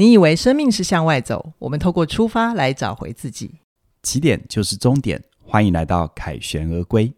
[0.00, 3.56] 你以为生命是向外走，我们透过出发来找回自己。
[4.02, 7.12] 起点就是终点，欢迎来到凯旋而归。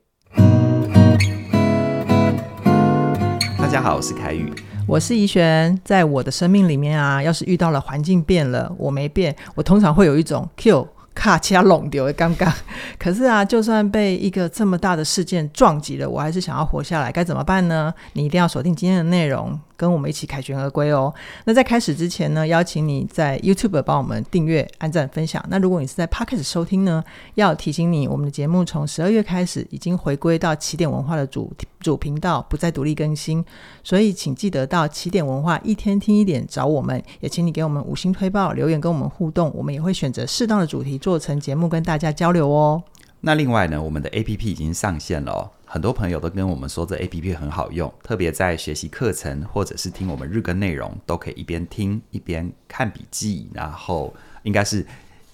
[3.57, 4.53] 大家好，我是凯宇，
[4.85, 5.81] 我是怡璇。
[5.85, 10.89] 在我的生命里面啊，要是遇到了环境变了，我没变，我通常会有一种 Q。
[11.15, 12.53] 卡掐拢丢的尴尬，
[12.99, 17.93] 可是啊，就算被一个这么大的事件撞击了，我还是想要活下来，该怎么办呢？
[18.15, 19.59] 你一定要锁定今天的内容。
[19.75, 21.13] 跟我们一起凯旋而归哦。
[21.45, 25.45] 那在开始之前呢，邀请你在 YouTube 帮我们订阅、按赞、分享。
[25.49, 27.03] 那如果你是在 Podcast 收听呢，
[27.35, 33.45] 要提醒你，我们的节目从十二月开始已经回归到起点文化的主题主频道，不再独立更新。
[33.85, 42.83] 所以请记得到起点文化一天听一点找我们，也请你给我们五星推报、留言跟我们互动，我们也会选择适当的主题做成节目跟大家交流哦。
[43.21, 45.51] 那另外呢，我们的 APP 已经上线了哦。
[45.65, 54.87] 很多朋友都跟我们说这 APP 很好用，特别在学习课程或者是听我们日更内容，都可以一边听一边看笔记，然后应该是。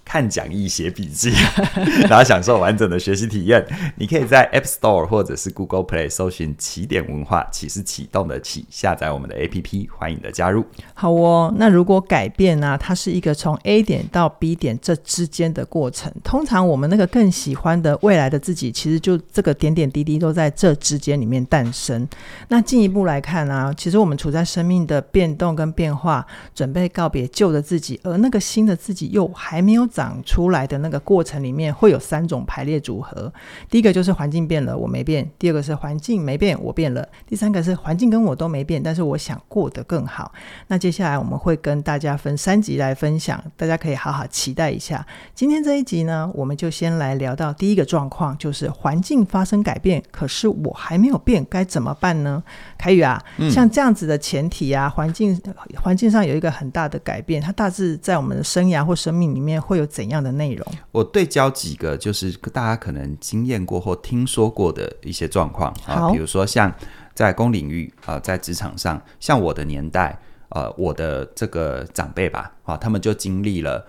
[0.09, 1.31] 看讲义、写笔记，
[2.09, 3.63] 然后享受完整的学习体验。
[3.97, 10.65] 你可以在 App Store 或者是 Google Play 搜寻“起点文化”，启是启动的起，下载我们的 APP，欢迎你的加入。
[10.95, 16.11] 好哦，那如果改变呢、它是一个从 A 点到 B 点这之间的过程。
[16.25, 22.09] 通常我们那个更喜欢的未来的自己，其实就这个点点滴滴都在这之间里面诞生。
[22.49, 29.87] 那进一步来看啊，其实我们处在生命的变动跟变化，准备告别旧的自己，而那个新的自己又还没有。
[29.99, 33.33] 长出来的那个过程里面会有三种排列组合，
[33.69, 40.31] 第一个就是环境变了，我没变；第二个是环境没变，我变了；第三个是环境跟我都没变，但是我想过得更好。
[40.69, 45.05] 那接下来我们会跟大家分三集来分享，大家可以好好期待一下。
[45.35, 52.41] 今天这一集呢，我们就先来聊到第一个状况，就是环境发生改变，可是我还没有变，该怎么办呢？
[52.79, 55.37] 凯宇啊，嗯、像这样子的前提啊，环境
[55.83, 59.88] 环境上有一个很大的改变，它大致在我们的生涯或生命里面会有。
[59.89, 60.67] 怎样的内容？
[60.93, 66.73] 我对焦几个，就是大家可能经验过或听说过的一些状况啊，比如说像
[67.15, 70.17] 在公领域啊，在职场上，像我的年代，
[70.51, 73.85] 呃，我的这个长辈吧，啊，他们就经历了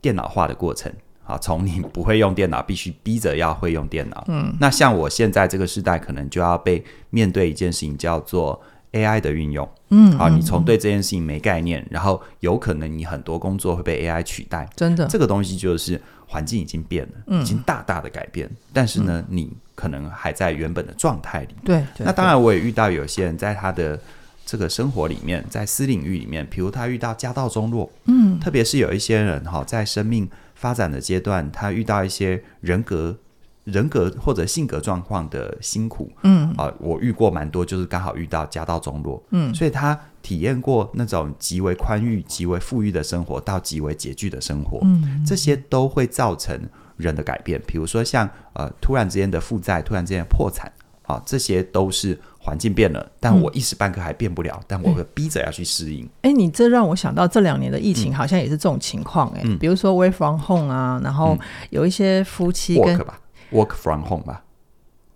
[0.00, 0.92] 电脑化的过程
[1.24, 4.22] 啊，从你不会用电脑，必须逼着要会用电脑。
[4.28, 8.60] 嗯，那像我现在这个时代，可能就要被面对一件事情，叫做
[8.94, 9.68] AI 的运用。
[9.90, 18.50] 嗯，好，你从对这件事情没概念，嗯、然后有可能你很多工作会被 AI 取代，真的，这个东西就是环境已经变了，嗯、已经大大的改变。
[18.72, 21.54] 但是呢，嗯、你可能还在原本的状态里。
[21.64, 24.00] 对，对，那当然我也遇到有些人在他的
[24.46, 33.16] 这个生活里面，在私领域里面，比如他遇到家道中落，嗯，特别是有一些人哈，在生命发展的阶段，他遇到一些人格。
[33.64, 36.44] 人格或者性格状况的辛苦，嗯。
[36.56, 46.60] 啊、呃，我遇过蛮多，就是刚好遇到家道中落，嗯，所以他体验过那种极为宽裕、极为富裕的生活，到极为拮据的生活，嗯，这些都会造成
[46.96, 47.60] 人的改变。
[47.66, 50.70] 比如说像呃，突然之间的负债，突然之间的破产，
[51.02, 56.04] 啊、呃，这些都是环境变了，但我一时半刻还变不了，嗯、但我会逼着要去适应。
[56.22, 61.36] 哎、欸，你这让我想到这两年的疫情，好像也是这种情况、欸，哎、嗯，比如说 work from home 啊，然后
[61.70, 62.96] 有一些夫妻跟。
[62.96, 63.18] Work 吧
[63.54, 64.42] Work from home 吧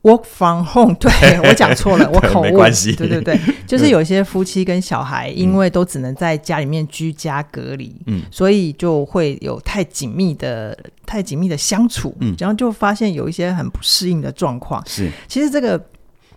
[0.02, 1.10] ，Work from home，对，
[1.42, 14.80] 我讲错了，我口误，没关系，对对对， 就是有些夫妻跟小孩，因为都只能在家里面居家隔离，嗯，所以就会有太紧密的、太紧密的相处，嗯，然后就发现有一些很不适应的状况。
[14.86, 15.84] 是，其实这个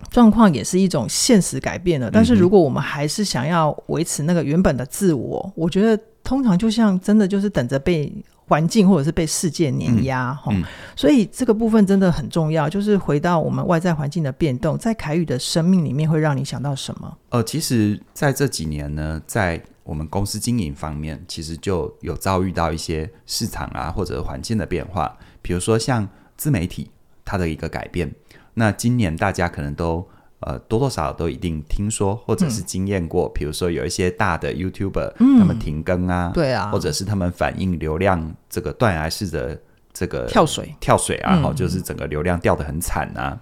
[0.10, 8.12] 状况也是一种现实改变了，但是如果我们还是想要维持那个原本的自我，我觉得通常就像真的就是等着被。
[8.52, 12.68] 环境或者是被世界碾压，哈、嗯，嗯、所以这个部分真的很重要。
[12.68, 17.18] 就是回到我们外在环境的变动，在凯宇的生命里面会让你想到什么？
[17.30, 26.92] 呃，其实在这几年呢，在我们公司经营方面，其实就有遭遇到一些市场啊或者环境的变化，比如说像自媒体
[27.24, 28.14] 它的一个改变。
[28.56, 30.06] 那今年大家可能都。
[30.42, 39.60] 呃，多多少少都一定听说或者是经验过，嗯、比如说有一些大的 YouTuber，、嗯、他们停更啊，对啊，或者是他们反映流量这个断崖式的
[39.94, 40.76] 这个跳水。
[40.80, 43.40] 跳水啊，嗯、就是整个流量掉的很惨啊。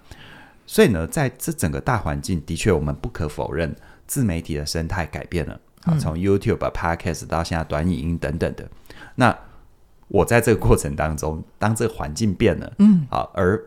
[0.66, 3.74] 所以呢，在这整个大环境，的确我们不可否认，
[4.06, 8.68] 自媒体的生态改变了啊，从 YouTube、Podcast 到现在短影音等等的。
[9.16, 9.36] 那
[10.10, 13.60] 我在这个过程当中，当这个环境变了，嗯，啊，而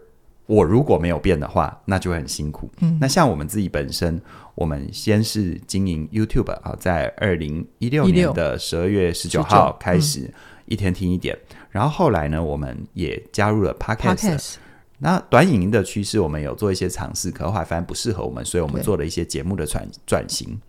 [0.46, 2.70] 我如果没有变的话，那就会很辛苦。
[2.80, 4.20] 嗯，那像我们自己本身，
[4.54, 10.32] 我们先是经营 YouTube 啊，在二零一六年的十二月十九号开始
[10.66, 14.16] 一天听一点，嗯、然后后来呢，我们也加入了 Podcast。
[14.16, 14.54] Podcast
[14.98, 20.60] 那短影音的趋势，我们有做一些尝试，可后来发现不适合我们，所以我们做了一些节目的转转型。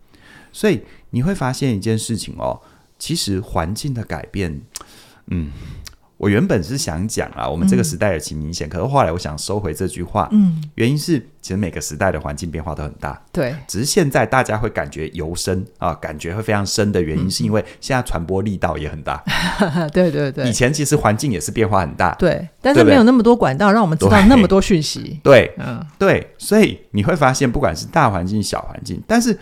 [0.52, 0.80] 所以
[1.10, 2.60] 你会发现一件事情哦，
[2.98, 4.60] 其实环境的改变，
[5.26, 5.50] 嗯。
[6.16, 10.28] 我原本是想讲啊，我们这个时代尤其明显，嗯、可是后来我想收回这句话。
[10.32, 13.20] 嗯，原因是其实每个时代的环境变化都很大。
[13.32, 19.22] 对，只是现在大家会感觉尤深啊，感觉会非常深的原因，是因为现在传播力道也很大。
[19.60, 22.14] 嗯、对对对，以前其实环境也是变化很大。
[22.14, 25.18] 对，但是没有那么多管道让我们知道那么多讯息。
[25.22, 29.36] 对，嗯，对，所以你会发现，不管是大环境、小环境，但是。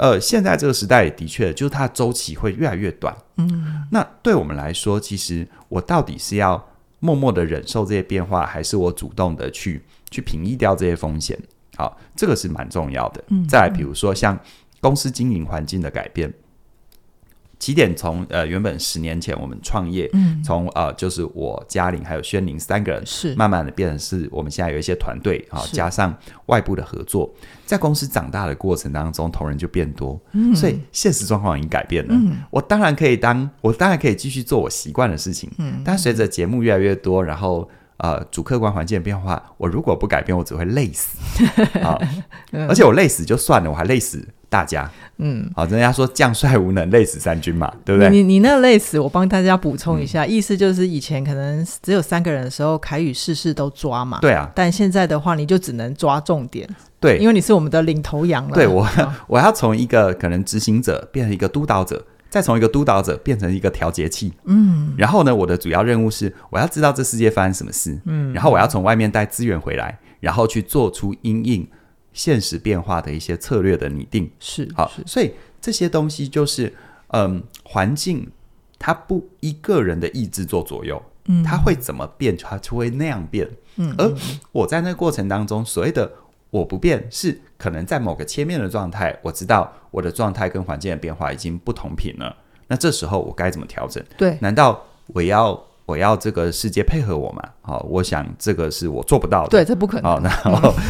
[0.00, 3.14] 呃，现在这个时代也的确，就是它的周期会越来越短。
[3.36, 6.66] 嗯，那对我们来说，其实我到底是要
[7.00, 11.38] 默默的忍受这些变化，还是我主动的去去平抑掉这些风险？
[11.76, 13.22] 好，这个是蛮重要的。
[13.28, 14.38] 嗯，再来，比如说像
[14.80, 16.32] 公司经营环境的改变。
[17.60, 23.34] 起点从呃原本十年前我们创业，嗯，从呃就是我嘉玲还有轩宁三个人，是。
[23.36, 26.16] 慢慢的变成是我们现在有一些团队啊，加上
[26.46, 27.30] 外部的合作，
[27.66, 32.14] 在公司长大的过程当中，同仁就变多，嗯，所以现实状况已经改变了。
[32.14, 37.68] 嗯，我当然可以当，我当然可以继续做我习惯的事情，嗯，但随着节目越来越多，然后
[37.98, 41.18] 呃主客观环境的变化，我如果不改变，我只会累死
[41.80, 41.98] 啊，
[42.68, 44.26] 而且我累死就算了，我还累死。
[44.50, 48.10] 大家，嗯，好，人家说将帅无能，累死三军嘛，对不对？
[48.10, 54.50] 你你那累死，我帮大家补充一下，嗯、意思就是以前可能只有三个人的时候，凯宇事事都抓嘛，对啊。
[54.52, 56.68] 但现在的话，你就只能抓重点，
[56.98, 58.52] 对，因为你是我们的领头羊了。
[58.52, 64.92] 对我，哦、 我要从一个可能执行者变成一个督导者，再从一个督导者变成一个调节器，嗯。
[64.98, 68.32] 然后呢，我的主要任务是我要知道这世界发生什么事，嗯。
[68.34, 71.68] 然后我要从外面带资源回来，然后去做出因应。
[72.12, 74.30] 现实变化的一些策略的拟定。
[74.38, 76.72] 是好，所以这些东西就是，
[77.08, 78.30] 嗯，环境
[78.78, 84.12] 它不一个人的意志做左右，嗯，它会怎么变，它就会那样变，嗯，而
[84.52, 86.10] 我在那个过程当中，所谓的
[86.50, 92.36] 我不变，是可能在某个切面的状态，我知道我的状态跟环境的变化已经不同频了，
[92.68, 94.04] 那这时候我该怎么调整？
[94.16, 95.66] 对，难道我要？
[95.90, 97.42] 我要这个世界配合我嘛？
[97.62, 99.48] 好，我想这个是我做不到的。
[99.48, 100.08] 对，这不可能。
[100.08, 100.30] 好，那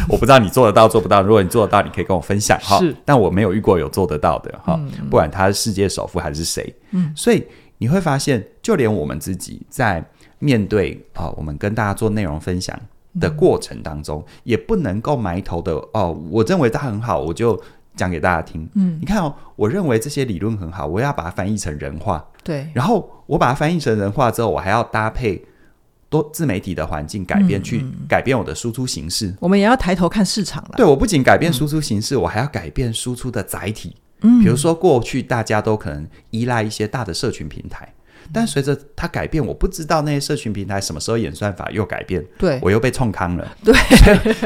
[0.08, 1.22] 我不知道你做得到做不到。
[1.22, 2.78] 如果你做得到，你可以跟我分享哈。
[2.78, 4.78] 是，但我没有遇过有做得到的哈。
[5.08, 7.42] 不管他是世界首富还是谁，嗯，所以
[7.78, 10.04] 你会发现，就连我们自己在
[10.38, 12.78] 面对啊，我们跟大家做内容分享
[13.18, 16.14] 的过程当中，也不能够埋头的哦。
[16.30, 17.58] 我认为他很好，我就。
[18.00, 25.44] 讲给大家听，嗯，你看哦，我认为这些理论很好，我要把它翻译成人话，对，然后我把它翻译成人话之后，我还要搭配
[26.08, 29.34] 多自媒体的环境改变，嗯、去改变我的输出形式。
[29.38, 30.70] 我们也要抬头看市场了。
[30.78, 33.94] 对，我不仅改变输出形式，嗯、我还要改变输出的载体。
[34.22, 37.86] 嗯，比如说过去大家都可能依赖一些大的社群平台。
[38.32, 43.74] 但随着它改变，我不知道那些社群平台什么时候演算法又改变，对，我又被冲康了，对，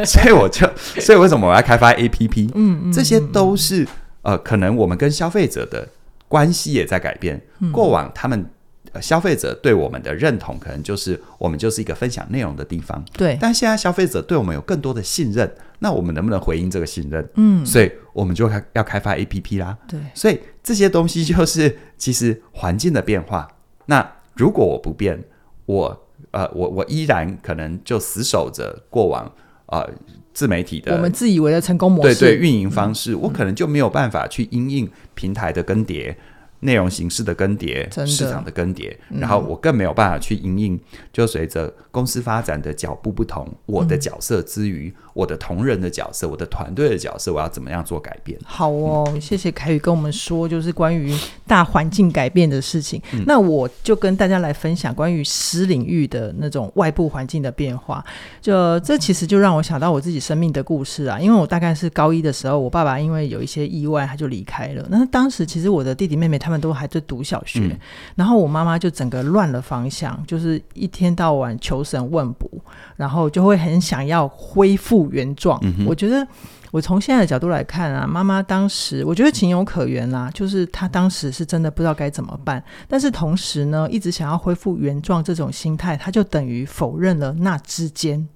[0.05, 2.50] 所以我就，所以为什么我要开发 APP？
[2.55, 3.87] 嗯嗯，这些都是
[4.23, 5.87] 呃，可能我们跟消费者的
[6.29, 7.41] 关系也在改变。
[7.61, 8.44] 嗯、过往他们、
[8.93, 13.37] 呃、消费者对我们的认同，可能就是我们就是一个分享内容的地方，对。
[13.41, 15.50] 但现在消费者对我们有更多的信任，
[15.81, 17.29] 那我们能不能回应这个信任？
[17.35, 20.00] 嗯，所以我们就开要开发 APP 啦，对。
[20.15, 23.47] 所以这些东西就是其实环境的变化。
[23.87, 25.23] 那如果我不变，
[25.67, 29.31] 我呃，我我依然可能就死守着过往
[29.67, 29.89] 呃
[30.33, 36.15] 自媒体的我们自以为的成功模式，对对，运营方式，嗯、我可能就没有办法去因应平台的更迭。
[36.61, 40.81] 内容形式的更迭，市场的更迭，嗯、然后我更没有办法去因应，
[41.13, 48.37] 就随着公司发展的脚步不同，我的角色之余，嗯、我的同仁的角色，我的团队的角色，我要怎么样做改变？
[48.44, 51.17] 好哦，嗯、谢谢凯宇跟我们说，就是关于
[51.47, 53.01] 大环境改变的事情。
[53.13, 58.05] 嗯、那我就跟大家来分享关于私领域的那种外部环境的变化。
[58.41, 64.85] 就这其实就让我想到我自己生命的故事啊，因为我大概是高一的时候，我爸爸因为有一些意外，他就离开了。
[64.91, 66.61] 那当时其实我的弟弟妹妹他们。
[66.65, 67.79] 都还在读小学，嗯、
[68.15, 72.49] 然后我妈妈就整个乱了方向，就是一天到晚求神问卜，
[72.97, 75.58] 然后就会很想要恢复原状。
[75.63, 76.27] 嗯、我觉得
[76.70, 88.29] 我从现在的角度来看啊，妈妈当时我觉得情有可原啦、啊，就是她当时是真的不知道该怎么办，但是同时呢，一直想要恢复原状这种心态，她就等于否认了那之间。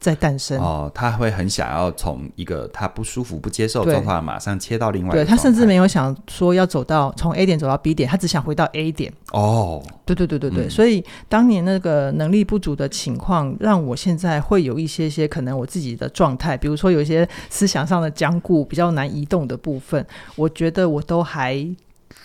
[0.00, 5.22] 在诞生哦，他会很想要从一个他不舒服、不接受状况，马上切到另外一个。
[5.22, 9.12] 对，他甚至没有想说要走到从 A 点走到 B 点，他只想回到 A 点。
[9.32, 20.04] 哦，对对对对对，嗯、所以当年那个能力不足的情况，让我现在会有一些些可能我自己的状态，比如说有一些思想上的僵固、比较难移动的部分，
[20.34, 21.68] 我觉得我都还。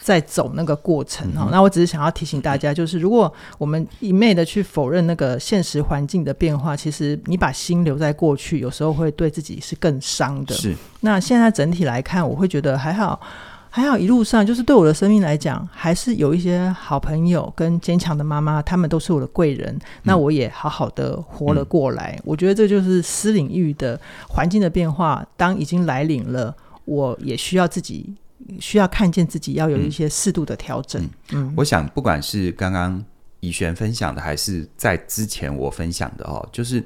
[0.01, 10.54] 在走那个过程哈，那我只是想要提醒大家，就是如果我们一昧的去否认那个现实环境的变化，其实你把心留在过去，有时候会对自己是更伤的。
[10.54, 10.75] 是。
[11.01, 13.20] 那现在整体来看，我会觉得还好。
[13.68, 19.70] 还好一路上就是对我的生命来讲，还是有一些好朋友跟坚强的妈妈，他们都是我的贵人。
[19.75, 22.13] 嗯、那我也好好的活了过来。
[22.20, 24.00] 嗯、我觉得这就是私领域的
[24.30, 28.15] 环境的变化，当已经来临了，我也需要自己
[28.59, 31.01] 需要看见自己要有一些适度的调整。
[31.31, 31.53] 嗯，嗯。
[31.57, 33.03] 我想不管是刚刚
[33.39, 36.83] 怡璇分享的，还是在之前我分享的哦，就是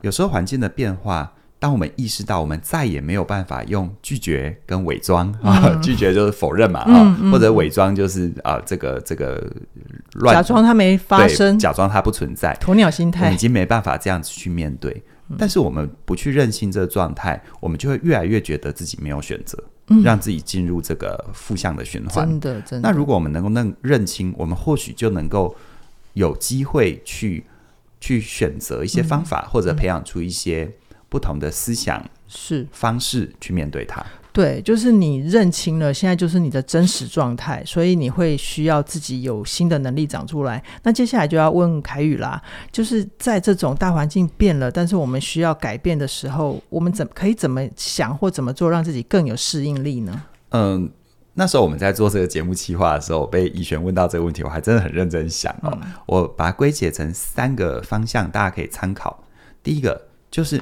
[0.00, 1.32] 有时候环境的变化。
[1.58, 9.40] 当我们意识到我们再也没有办法用拒绝跟伪装啊，嗯、拒绝就是否认嘛啊，嗯嗯、或者伪装就是啊，这个这个
[10.14, 14.90] 乱假装它没发生，假装它不存在，鸵鸟心态，已经没办法这样子去面对。
[15.28, 22.28] 嗯、但是我们不去认清这个状态，我们就会越来越觉得自己没有选择，嗯、让自己进入这个负向的循环。
[22.28, 22.88] 真的，真的。
[22.88, 25.56] 那如果我们能够认认清，我们或许就能够
[26.14, 27.44] 有机会去
[28.00, 30.72] 去选择一些方法，嗯、或者培养出一些。
[31.12, 34.02] 不同的思想是方式去面对它，
[34.32, 40.62] 对，就是你认清了，现在就是你的真实状态，所以你会需要自己有新的能力长出来。
[40.82, 50.22] 那接下来就要问凯宇啦，就是在这种大环境变了，但是我们需要改变的时候，我们怎可以怎么想或怎么做，让自己更有适应力呢？
[50.52, 50.90] 嗯，
[51.34, 59.22] 那时候我们在做这个节目企划的时候，被怡璇问到这个问题，我还真的很认真想哦，嗯、我把它归结成三个方向，大家可以参考。
[59.62, 60.58] 第一个就是。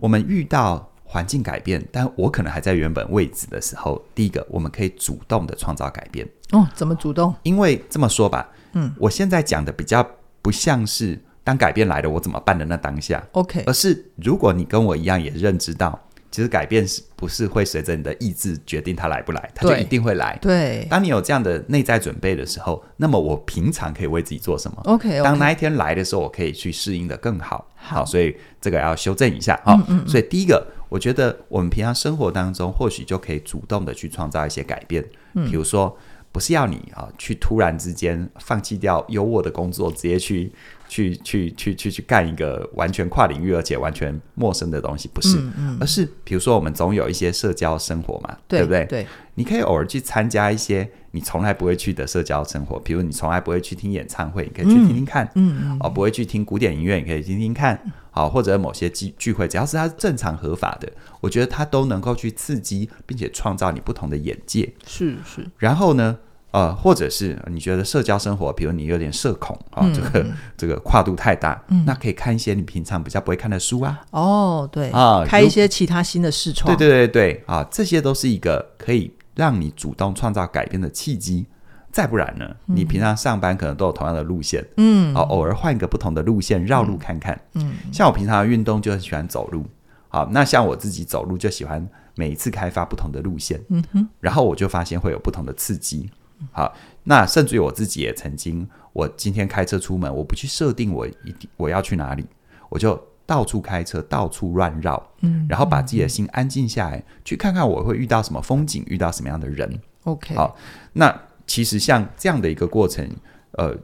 [0.00, 6.28] 我们遇到环境改变，但我可能还在原本位置的时候，第一个我们可以主动的创造改变。
[6.52, 7.34] 哦，怎么主动？
[7.42, 10.06] 因为这么说吧，嗯，我现在讲的比较
[10.42, 15.98] 不像是当改变来了我怎么办的那当下，OK，而是如果你跟我一样也认知到。
[16.30, 19.50] 其实改变是不是会随着你的意志决定它来不来？
[19.54, 20.38] 它就一定会来。
[20.42, 25.22] 对，当你有这样的内在准备的时候，那么我平常可以为自己做什么？OK，, okay.
[25.22, 27.66] 当那一天来的时候，我可以去适应的更好。
[27.74, 29.58] 好，好，所以这个要修正一下。
[29.64, 35.04] 好，嗯嗯嗯，所以第一个，我觉得我们平常生活当中，或许就可以主动的去创造一些改变。
[35.34, 35.96] 嗯，比如说，
[36.32, 40.52] 不是要你啊，去突然之间放弃掉优渥的工作，直接去。
[40.88, 48.84] 去去去去去干一个完全跨领域而且完全陌生的东西，不是，嗯嗯、而是比如说我们总有一些社交生活嘛，对，对不对？
[48.86, 57.78] 对，你可以偶尔去参加一些你从来不会去的社交生活，比如你从来不会去听演唱会，你可以去听听看，嗯，嗯哦，不会去听古典音乐，你可以听听看，
[58.10, 60.90] 好、哦，或者某些聚聚会，只要是它正常合法的，
[61.20, 66.18] 我觉得它都能够去刺激并且创造你不同的眼界，是是，然后呢？
[66.50, 70.26] 呃，或者是你觉得社交生活，比如你有点社恐啊，嗯、这个
[70.56, 74.00] 这个跨度太大，嗯、那可以看一些你平常比较不会看的书啊。
[74.12, 76.74] 哦，对啊，开一些其他新的视窗。
[76.74, 81.46] 对对对对啊，这些都是一个可以让你主动创造改变的契机。
[81.90, 87.38] 再不然呢，嗯、你平常上班可能都有同样的路线，嗯，啊，偶尔换一个不同的路线绕路看看。
[87.54, 89.66] 嗯，嗯像我平常的运动就很喜欢走路，
[90.08, 96.08] 好，那像我自己走路就喜欢每一次开发不同的路线，嗯哼，然后我就发现会有不同的刺激。
[96.52, 96.72] 好，
[97.04, 102.24] 那甚至于我自己也曾经，我今天开车出门，我不去设定我一定我要去哪里，
[102.68, 109.80] 我就到处开车，到处乱绕，嗯，然后把自己的心安静下来，去看看我会遇到什么风景，遇到什么样的人。
[110.04, 110.56] OK，好，
[110.92, 113.08] 那其实像这样的一个过程，
[113.52, 113.76] 呃，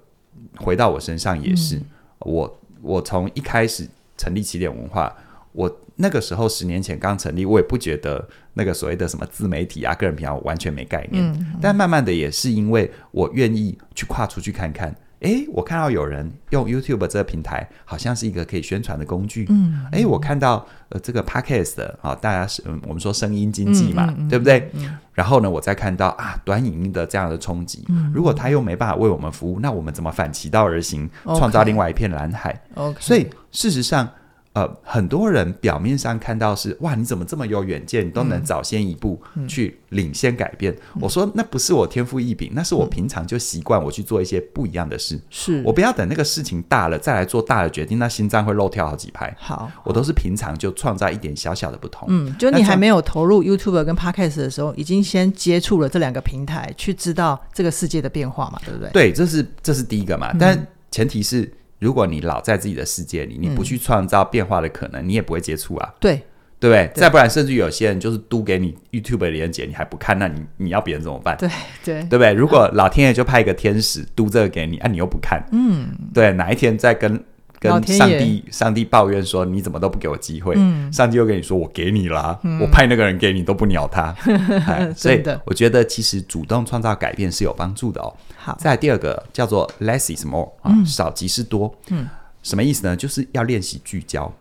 [0.56, 1.84] 回到我身上也是，嗯、
[2.20, 5.14] 我我从一开始成立起点文化，
[5.54, 5.80] 我。
[5.96, 11.24] 那个时候十年前刚成立，我也不觉得那个所谓的什么自媒体啊、个人平台完全没概念。
[11.24, 19.46] 嗯嗯、但慢慢的也是因为我愿意去跨出去看看，诶，我看到有人用 YouTube 这个平台，好像是一个可以宣传的工具。
[19.48, 24.68] 嗯，诶，我看到呃这个 Podcast 的啊，大家是嗯我们说声音经济嘛，对不对？
[24.72, 34.10] 嗯、然后呢，我再看到啊短影音的这样的冲击，嗯、如果他又没办法为我们服务，那我们怎么反其道而行，创造另外一片蓝海？OK，所以事实上。
[34.54, 40.72] 呃，很多人表面上看到是哇，你怎么这么有远见，你都能早先一步去领先改变。
[40.94, 45.20] 嗯、我说那不是我天赋异禀，那是我平常就习惯我去做一些不一样的事。
[45.28, 49.34] 是我不要等那个事情大了再来做大的决定，那心脏会漏跳好几拍。
[49.40, 52.06] 好，我都是平常就创造一点小小的不同。
[52.08, 58.88] 嗯，就你还没有投入 YouTube 跟 Podcast 的时候，已经先接触了这两个平台，去知道这个世界的变化嘛，对不对？
[58.90, 61.52] 对，这是这是第一个嘛，但前提是。
[61.78, 65.94] 如果你老在自己的世界里，你不去创造变化的可能，嗯、你也不会接触啊。
[66.00, 66.16] 对，
[66.58, 66.86] 对不对？
[66.94, 71.36] 对再不然，甚至有些人就是嘟给你 YouTube 的连接，你还不看，那你你要别人怎么办？
[71.36, 71.48] 对
[71.84, 72.32] 对，对不对？
[72.32, 77.22] 如果老天爷就派一个天使嘟这个给你，啊，你又不看，嗯，对，哪一天再跟。
[77.70, 84.14] 跟上帝，上帝抱怨说：“你怎么都不给我机会？”嗯、上帝又跟你说：“我给你啦，嗯、我派那个人给你都不鸟他。
[84.66, 88.14] 哎”所以我觉得其实主动创造改变是有帮助的哦。
[88.36, 91.74] 好，再来第二个叫做 “less is more” 啊，嗯、少即是多。
[91.88, 92.08] 嗯，
[92.42, 92.94] 什么意思呢？
[92.96, 94.32] 就是要练习聚焦。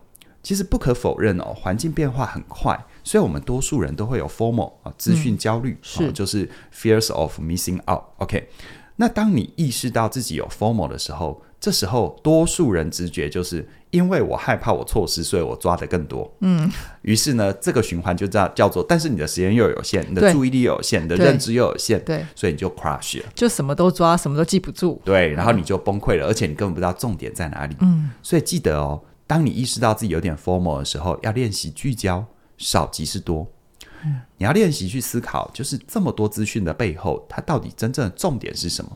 [0.42, 8.02] 其实不可否认哦，环境变化很快，所以我们多数人都会有 formal 啊，资讯焦虑、嗯、是、啊，就是 fears of missing out。
[8.18, 8.46] OK，
[8.96, 13.66] 那当你意识到自己有 formal 的时候，这时候多数人直觉就是。
[13.94, 16.28] 因为我害怕我错失，所以我抓的更多。
[16.40, 16.68] 嗯，
[17.02, 25.00] 于是呢，这个循环就叫叫做，但是你的时间又有限，你的注意力又有限，你的认知又有限，对，所以你就 crush 了，就什么都抓，什么都记不住。
[25.04, 27.76] 对，然后你就崩溃了，而且你根本不知道重点在哪里。
[27.82, 32.26] 嗯，所以记得哦，当你意识到自己有点 formal 的时候，要练习聚焦，
[32.58, 33.46] 少即是多。
[34.04, 38.90] 嗯，你要练习去思考，就是这么多资讯的背后，它到底真正的重点是什么？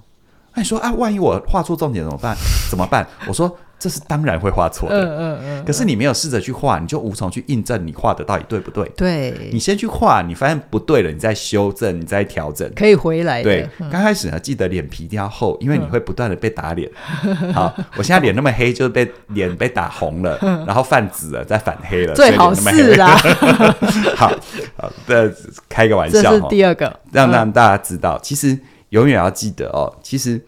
[0.54, 2.36] 那你说啊，万一我画错重点怎么办？
[2.70, 3.06] 怎么办？
[3.26, 3.56] 我说。
[3.80, 5.64] 这是当然会画错的，嗯嗯嗯。
[5.64, 8.88] 可是你没有试着去画，你就无从去印证你画的到底对不对？
[8.96, 13.44] 对，你先去画，你发现不对了，你再修正，你再调整，可以回来的。
[13.44, 16.90] 对，刚开始呢，记得脸皮一定要厚，因为你会不断的被打脸。
[17.54, 20.36] 好，我现在脸那么黑，就是被脸被打红了，
[20.66, 23.16] 然后泛紫了，再反黑了，最好是啦。
[24.18, 24.32] 好，
[24.76, 25.32] 好，这
[25.68, 28.58] 开个玩笑，这是第二个，让让大家知道，其实
[28.90, 30.40] 永远要记得哦，其实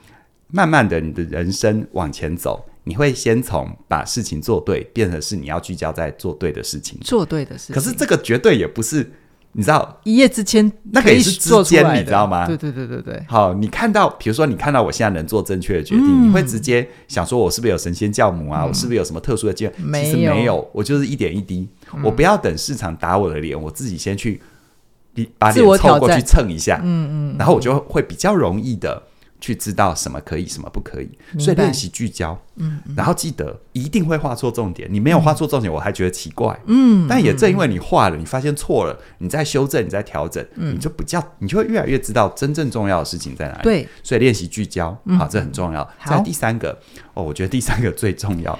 [0.49, 2.65] 慢慢的，你的人生往前走。
[2.85, 7.75] 你会先从把事情做对，变成是你要聚焦在做对的事情，做对的事情。
[7.75, 9.09] 可是这个绝对也不是，
[9.53, 12.47] 你知道，一夜之间，那个也是之间，你知道吗？
[12.47, 13.23] 对对对对对。
[13.29, 18.63] 好，你看到，比如说你看到我现在能做正确的决定，嗯、你会直接想说，我是不是有神仙教母啊？
[18.65, 19.75] 嗯、我是不是有什么特殊的机会？
[19.77, 24.41] 没有，其实没有，我就是一点一滴，嗯、我不要等市场打我的脸，我自己先去
[25.39, 29.03] 把脸凑过去蹭一下，嗯嗯，然后我就会比较容易的。
[29.43, 31.09] 去知道什么可以，什么不可以，
[31.39, 34.87] 所以练习聚焦，嗯，然后记得一定会画错重点。
[34.93, 43.63] 你没有画错重点，我还觉得奇怪，嗯，但也正因为你画了，你发现错了，你再修正，你再调整，你就比较，你就会越来越知道真正重要的事情在哪里。
[43.63, 45.91] 对，所以练习聚焦，好，这很重要。
[46.05, 46.79] 再第三个，
[47.15, 48.59] 哦，我觉得第三个最重要。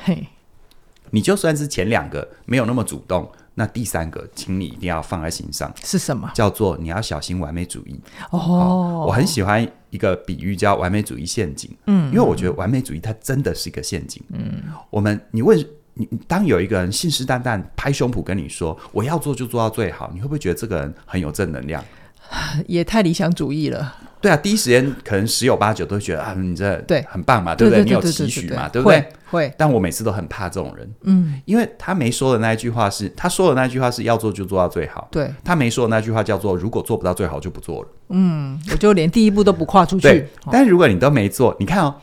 [1.11, 3.31] 你就算是前两个没有那么主动。
[3.61, 6.31] 那第三个，请你一定要放在心上，是什么？
[6.35, 8.01] 叫做你要小心完美主义。
[8.31, 11.71] 哦，我很喜欢一个比喻叫完美主义陷阱。
[11.87, 14.23] 嗯，因为我觉得完美主义它真的是一个陷阱。
[14.31, 21.85] 嗯，我们你问你，当有一个人信誓旦旦拍胸脯跟你说我要做就做到最好，你会不会觉得这个人很有正能量？
[22.67, 23.97] 也太理想主义了。
[24.21, 27.83] 对啊，第一时间可能十有八九都觉得啊，你这对很棒嘛，对不对？
[27.83, 29.03] 你有期许嘛，对不对？
[29.31, 29.55] 会。
[29.57, 35.33] 但我每次都很怕这种人，嗯，因为他没说的那一句话是，他说的那句话是要做就做到最好，对。
[35.43, 40.03] 他没说的那句话叫做如果做不到最好就不做了，嗯，我就连第一步都不跨出去。
[40.03, 41.95] 对，但是如果你都没做，你看哦。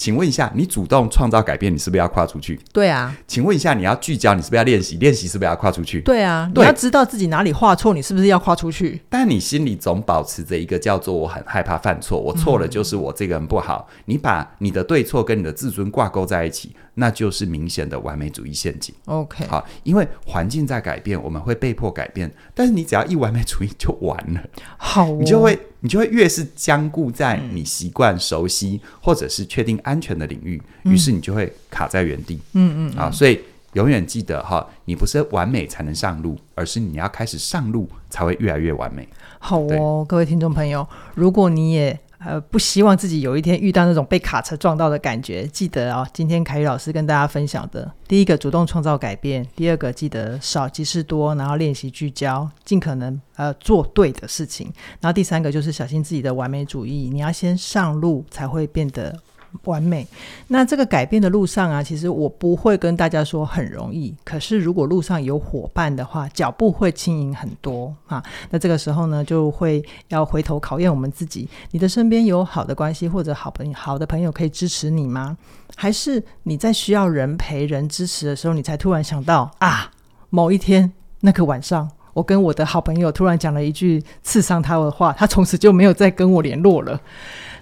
[0.00, 2.58] 请问一下，你主动创造改变，你是不是要跨出去？
[2.72, 3.14] 对啊。
[3.26, 4.96] 请问一下，你要聚焦，你是不是要练习？
[4.96, 6.00] 练习是不是要跨出去？
[6.00, 6.50] 对啊。
[6.54, 9.02] 对，你要知道自己哪里画错，你是不是要跨出去？
[9.10, 13.86] 但你心里总保持着一个叫做“我很害怕犯错，我错了就是我这个人不好”。
[13.92, 14.02] 嗯。
[14.06, 16.74] 你把你的对错跟你的自尊挂钩在一起。
[17.00, 18.94] 那就是明显的完美主义陷阱。
[19.06, 22.30] OK，好，因为环境在改变，我们会被迫改变。
[22.54, 24.40] 但是你只要一完美主义就完了，
[24.76, 32.38] 好、哦，你就会你就会越是僵固在你习惯、熟悉、嗯、或者是确定安全的领域，于是你就会卡在原地。
[32.52, 33.40] 嗯嗯，啊，所以
[33.72, 39.08] 永远记得哈，你不是完美才能上路，而是你要开始上路才会越来越完美。
[39.38, 41.98] 好哦，各位听众朋友，如果你也。
[42.24, 45.46] 呃，不希望自己有一天遇到那种被卡车撞到的感觉。
[45.46, 59.18] 记得啊、哦，今天凯宇老师跟大家分享的，第一个主动创造改变，第二个记得少即是多，然后练习聚焦，尽可能呃做对的事情，然后第三个就是小心自己的完美主义，你要先上路才会变得。
[59.64, 60.06] 完美。
[60.48, 64.14] 那这个改变的路上啊，其实我不会跟大家说很容易。
[64.24, 68.22] 可是如果路上有伙伴的话，脚步会轻盈很多啊。
[68.50, 75.36] 那这个时候呢，就会要回头考验我们自己：你的身边有好的关系或者好朋友、好的朋友可以支持你吗？
[75.76, 79.90] 还是你在需要人陪、人支持的时候，你才突然想到啊，
[80.28, 87.00] 某一天那个晚上，我跟我的好朋友突然讲了一句刺伤他的话，他从此就没有再跟我联络了。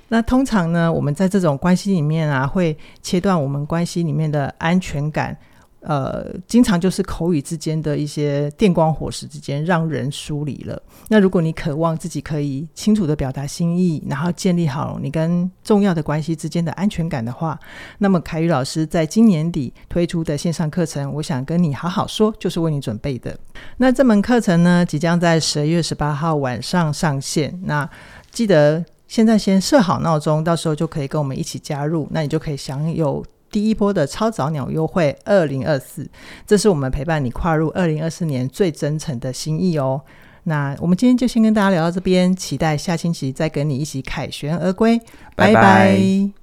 [0.08, 5.36] 那通常呢，我们在这种关系里面啊，会切断我们关系里面的安全感。
[5.80, 10.82] 呃，经常就是口语之间的一些电光火石之间，让人疏离了。
[11.06, 17.58] 那如果你渴望自己可以清楚地表达心意，然后建立好你跟重要的关系之间的安全感的话，
[17.98, 23.38] 那么凯宇老师在今年底推出的线上课程，我想跟你好好说，就是为你准备的。
[23.76, 27.56] 那这门课程呢，即将在十二月十八号晚上上线。
[27.62, 27.88] 那
[28.32, 28.84] 记得。
[29.08, 36.08] 现在先设好闹钟，到时候就可以跟我们一起加入，那你就可以享有第一波的超早鸟优惠二零二四，
[36.46, 40.00] 这是我们陪伴你跨入二零二四年最真诚的心意哦。
[40.44, 44.98] 那我们今天就先跟大家聊到这边，期待下星期再跟你一起凯旋而归，
[45.34, 45.54] 拜拜。
[45.54, 46.37] 拜拜。